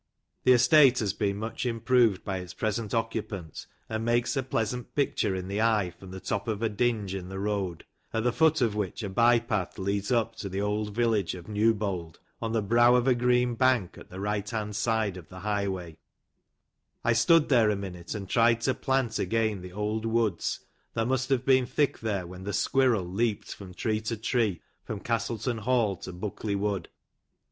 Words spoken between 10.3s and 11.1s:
to the old